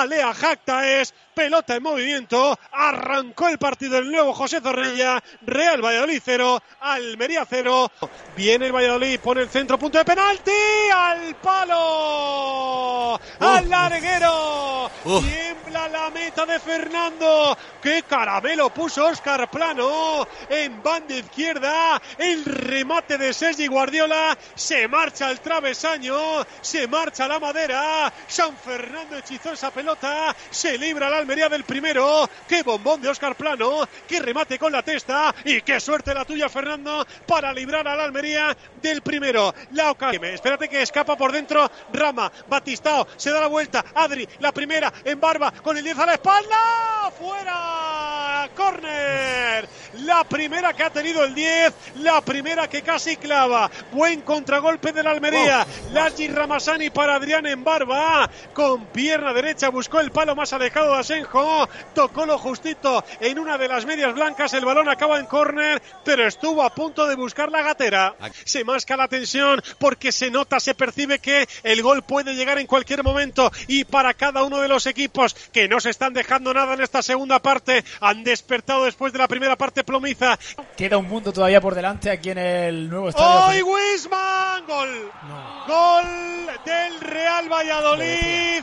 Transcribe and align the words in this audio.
Alea 0.00 0.32
Jactaes, 0.32 1.12
pelota 1.34 1.76
en 1.76 1.82
movimiento, 1.82 2.58
arrancó 2.72 3.48
el 3.48 3.58
partido 3.58 3.98
el 3.98 4.10
nuevo 4.10 4.34
José 4.34 4.60
Zorrilla, 4.60 5.22
Real 5.42 5.80
Valladolid 5.80 6.20
0, 6.24 6.62
Almería 6.80 7.46
0, 7.48 7.90
viene 8.36 8.66
el 8.66 8.72
Valladolid, 8.72 9.20
pone 9.20 9.42
el 9.42 9.48
centro, 9.48 9.78
punto 9.78 9.98
de 9.98 10.04
penalti, 10.04 10.50
al 10.92 11.34
palo, 11.36 13.20
al 13.40 13.68
larguero, 13.68 14.90
tiembla 15.04 15.88
la 15.88 16.10
meta 16.10 16.44
de 16.44 16.58
Fernando, 16.58 17.56
qué 17.82 18.02
caramelo 18.02 18.70
puso 18.70 19.06
Oscar 19.06 19.50
Plano 19.50 20.26
en 20.48 20.82
banda 20.82 21.14
izquierda, 21.14 22.00
el 22.18 22.44
remate 22.44 23.16
de 23.16 23.32
Sergi 23.32 23.66
Guardiola, 23.66 24.36
se 24.54 24.88
marcha 24.88 25.30
el 25.30 25.40
travesaño, 25.40 26.44
se 26.60 26.86
marcha 26.88 27.28
la 27.28 27.38
madera, 27.38 28.12
San 28.26 28.56
Fernando 28.56 29.16
hechizó 29.18 29.52
esa 29.52 29.70
pelota, 29.70 29.87
se 30.50 30.76
libra 30.76 31.08
la 31.08 31.18
Almería 31.18 31.48
del 31.48 31.64
primero, 31.64 32.28
qué 32.46 32.62
bombón 32.62 33.00
de 33.00 33.08
Oscar 33.08 33.34
Plano, 33.36 33.88
qué 34.06 34.20
remate 34.20 34.58
con 34.58 34.72
la 34.72 34.82
testa. 34.82 35.34
Y 35.44 35.62
qué 35.62 35.80
suerte 35.80 36.14
la 36.14 36.24
tuya 36.24 36.48
Fernando 36.48 37.06
para 37.26 37.52
librar 37.52 37.86
a 37.88 37.96
la 37.96 38.04
Almería 38.04 38.56
del 38.82 39.02
primero. 39.02 39.54
La 39.72 39.94
espérate 40.22 40.68
que 40.68 40.82
escapa 40.82 41.16
por 41.16 41.32
dentro 41.32 41.70
Rama, 41.92 42.30
Batistao, 42.48 43.06
se 43.16 43.30
da 43.30 43.40
la 43.40 43.46
vuelta, 43.46 43.84
Adri, 43.94 44.28
la 44.40 44.52
primera 44.52 44.92
en 45.04 45.20
barba 45.20 45.52
con 45.62 45.76
el 45.76 45.84
10 45.84 45.98
a 45.98 46.06
la 46.06 46.14
espalda, 46.14 47.12
fuera, 47.18 48.48
córner, 48.54 49.27
la 49.94 50.24
primera 50.24 50.72
que 50.72 50.82
ha 50.82 50.90
tenido 50.90 51.24
el 51.24 51.34
10, 51.34 51.74
la 52.00 52.20
primera 52.20 52.68
que 52.68 52.82
casi 52.82 53.16
clava, 53.16 53.70
buen 53.92 54.22
contragolpe 54.22 54.92
de 54.92 55.02
la 55.02 55.10
Almería, 55.10 55.66
oh. 55.66 56.32
Ramasani 56.34 56.90
para 56.90 57.16
Adrián 57.16 57.46
en 57.46 57.64
barba, 57.64 58.30
con 58.52 58.86
pierna 58.86 59.32
derecha 59.32 59.68
buscó 59.70 60.00
el 60.00 60.10
palo 60.10 60.34
más 60.34 60.52
alejado 60.52 60.92
de 60.94 61.00
Asenjo, 61.00 61.68
tocó 61.94 62.26
lo 62.26 62.38
justito 62.38 63.04
en 63.20 63.38
una 63.38 63.58
de 63.58 63.68
las 63.68 63.86
medias 63.86 64.14
blancas, 64.14 64.52
el 64.54 64.64
balón 64.64 64.88
acaba 64.88 65.18
en 65.18 65.26
córner, 65.26 65.82
pero 66.04 66.26
estuvo 66.26 66.62
a 66.62 66.70
punto 66.70 67.06
de 67.06 67.16
buscar 67.16 67.50
la 67.50 67.62
gatera. 67.62 68.14
Se 68.44 68.64
masca 68.64 68.96
la 68.96 69.08
tensión 69.08 69.62
porque 69.78 70.12
se 70.12 70.30
nota, 70.30 70.60
se 70.60 70.74
percibe 70.74 71.18
que 71.18 71.48
el 71.62 71.82
gol 71.82 72.02
puede 72.02 72.34
llegar 72.34 72.58
en 72.58 72.66
cualquier 72.66 73.02
momento. 73.02 73.50
Y 73.66 73.84
para 73.84 74.14
cada 74.14 74.42
uno 74.42 74.58
de 74.58 74.68
los 74.68 74.86
equipos 74.86 75.34
que 75.52 75.68
no 75.68 75.80
se 75.80 75.90
están 75.90 76.12
dejando 76.12 76.52
nada 76.54 76.74
en 76.74 76.82
esta 76.82 77.02
segunda 77.02 77.40
parte, 77.40 77.84
han 78.00 78.24
despertado 78.24 78.84
después 78.84 79.12
de 79.12 79.18
la 79.18 79.28
primera 79.28 79.56
parte 79.56 79.77
plomiza. 79.84 80.38
Queda 80.76 80.98
un 80.98 81.08
mundo 81.08 81.32
todavía 81.32 81.60
por 81.60 81.74
delante 81.74 82.10
aquí 82.10 82.30
en 82.30 82.38
el 82.38 82.88
nuevo 82.88 83.08
estadio. 83.08 83.46
¡Hoy 83.46 83.62
Wisman! 83.62 84.66
Gol. 84.66 85.12
Gol 85.66 86.50
del 86.64 87.00
Real 87.00 87.48
Valladolid. 87.48 88.62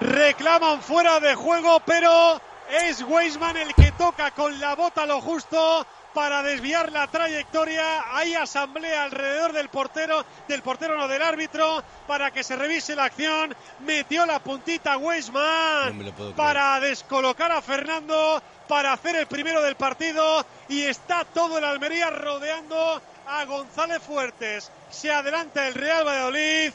Reclaman 0.00 0.82
fuera 0.82 1.20
de 1.20 1.34
juego, 1.34 1.80
pero 1.86 2.40
es 2.88 3.02
Weisman 3.02 3.56
el 3.56 3.74
que 3.74 3.92
toca 3.92 4.30
con 4.32 4.58
la 4.58 4.74
bota 4.74 5.06
lo 5.06 5.20
justo 5.20 5.86
para 6.14 6.42
desviar 6.42 6.92
la 6.92 7.06
trayectoria. 7.06 8.16
Hay 8.16 8.34
asamblea 8.34 9.04
alrededor 9.04 9.52
del 9.52 9.68
portero, 9.68 10.24
del 10.48 10.62
portero 10.62 10.96
no 10.96 11.08
del 11.08 11.22
árbitro, 11.22 11.82
para 12.06 12.30
que 12.30 12.44
se 12.44 12.56
revise 12.56 12.96
la 12.96 13.04
acción. 13.04 13.54
Metió 13.80 14.26
la 14.26 14.38
puntita 14.40 14.96
Weisman 14.96 16.12
para 16.36 16.78
descolocar 16.80 17.52
a 17.52 17.62
Fernando, 17.62 18.42
para 18.68 18.92
hacer 18.92 19.16
el 19.16 19.26
primero 19.26 19.62
del 19.62 19.76
partido. 19.76 20.44
Y 20.68 20.82
está 20.82 21.24
todo 21.24 21.58
el 21.58 21.64
Almería 21.64 22.10
rodeando 22.10 23.00
a 23.26 23.44
González 23.44 24.02
Fuertes. 24.02 24.70
Se 24.90 25.10
adelanta 25.10 25.66
el 25.66 25.74
Real 25.74 26.06
Valladolid. 26.06 26.72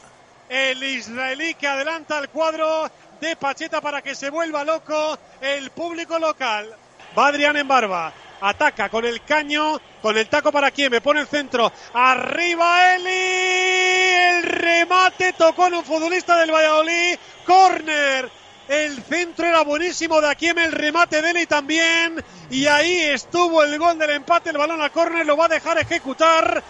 El 0.48 0.82
israelí 0.82 1.54
que 1.54 1.68
adelanta 1.68 2.18
el 2.18 2.30
cuadro 2.30 2.90
de 3.20 3.36
Pacheta 3.36 3.82
para 3.82 4.00
que 4.00 4.14
se 4.14 4.30
vuelva 4.30 4.64
loco 4.64 5.18
el 5.42 5.70
público 5.70 6.18
local. 6.18 6.74
Va 7.16 7.26
Adrián 7.26 7.56
en 7.56 7.68
barba. 7.68 8.12
Ataca 8.40 8.88
con 8.88 9.04
el 9.04 9.22
caño, 9.22 9.80
con 10.00 10.16
el 10.16 10.28
taco 10.28 10.52
para 10.52 10.70
quien 10.70 10.90
me 10.90 11.00
pone 11.00 11.20
el 11.20 11.26
centro. 11.26 11.72
Arriba 11.92 12.94
Eli. 12.94 13.08
El 13.08 14.42
remate 14.42 15.32
tocó 15.32 15.66
en 15.66 15.74
un 15.74 15.84
futbolista 15.84 16.36
del 16.38 16.52
Valladolid. 16.52 17.18
Corner. 17.46 18.30
El 18.68 19.02
centro 19.02 19.46
era 19.46 19.62
buenísimo 19.62 20.20
de 20.20 20.28
aquí 20.28 20.48
el 20.48 20.72
remate 20.72 21.22
de 21.22 21.30
Eli 21.30 21.46
también. 21.46 22.22
Y 22.50 22.66
ahí 22.66 23.00
estuvo 23.00 23.62
el 23.62 23.78
gol 23.78 23.98
del 23.98 24.10
empate. 24.10 24.50
El 24.50 24.58
balón 24.58 24.82
a 24.82 24.90
córner 24.90 25.26
lo 25.26 25.36
va 25.36 25.46
a 25.46 25.48
dejar 25.48 25.78
ejecutar. 25.78 26.62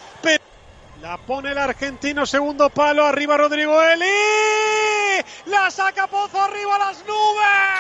La 1.03 1.17
pone 1.17 1.53
el 1.53 1.59
argentino, 1.59 2.27
segundo 2.27 2.71
palo, 2.71 3.07
arriba 3.07 3.37
Rodrigo 3.37 3.81
Eli. 3.81 4.05
La 5.47 5.71
saca 5.71 6.09
Pozo 6.09 6.43
arriba 6.43 6.75
a 6.75 6.79
las 6.79 7.05
nubes. 7.07 7.78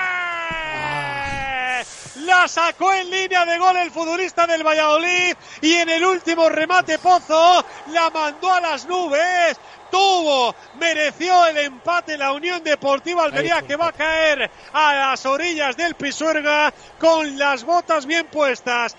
La 2.38 2.46
sacó 2.46 2.92
en 2.92 3.10
línea 3.10 3.44
de 3.44 3.58
gol 3.58 3.76
el 3.78 3.90
futbolista 3.90 4.46
del 4.46 4.62
Valladolid 4.62 5.34
y 5.60 5.74
en 5.74 5.88
el 5.88 6.04
último 6.04 6.48
remate 6.48 6.96
Pozo 7.00 7.64
la 7.88 8.10
mandó 8.10 8.52
a 8.52 8.60
las 8.60 8.86
nubes 8.86 9.58
tuvo, 9.90 10.54
mereció 10.78 11.46
el 11.46 11.58
empate 11.58 12.16
la 12.16 12.32
Unión 12.32 12.62
Deportiva 12.62 13.24
Almería 13.24 13.62
que 13.62 13.76
va 13.76 13.88
a 13.88 13.92
caer 13.92 14.50
a 14.72 14.94
las 14.94 15.26
orillas 15.26 15.76
del 15.76 15.94
Pisuerga 15.94 16.72
con 16.98 17.38
las 17.38 17.64
botas 17.64 18.06
bien 18.06 18.26
puestas. 18.26 18.96